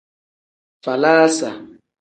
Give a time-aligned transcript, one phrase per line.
[0.83, 1.49] Falaasa.